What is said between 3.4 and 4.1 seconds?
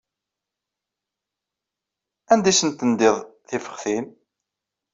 tifextin?